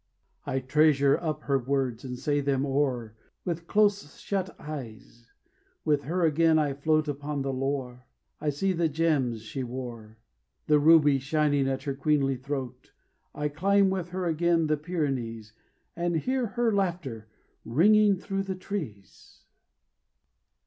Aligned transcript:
I 0.47 0.59
treasure 0.61 1.15
up 1.15 1.43
her 1.43 1.59
words, 1.59 2.03
and 2.03 2.17
say 2.17 2.41
them 2.41 2.65
o'er 2.65 3.15
With 3.45 3.67
close 3.67 4.17
shut 4.17 4.59
eyes; 4.59 5.29
with 5.85 6.05
her 6.05 6.23
again 6.25 6.57
I 6.57 6.73
float 6.73 7.07
Upon 7.07 7.43
the 7.43 7.53
Loire; 7.53 8.07
I 8.39 8.49
see 8.49 8.73
the 8.73 8.89
gems 8.89 9.43
she 9.43 9.63
wore, 9.63 10.17
The 10.65 10.79
ruby 10.79 11.19
shining 11.19 11.67
at 11.67 11.83
her 11.83 11.93
queenly 11.93 12.35
throat; 12.37 12.93
I 13.35 13.47
climb 13.47 13.91
with 13.91 14.09
her 14.09 14.25
again 14.25 14.65
the 14.65 14.75
Pyrenees, 14.75 15.53
And 15.95 16.15
hear 16.17 16.47
her 16.47 16.73
laughter 16.73 17.27
ringing 17.63 18.15
through 18.17 18.41
the 18.41 18.55
trees. 18.55 19.43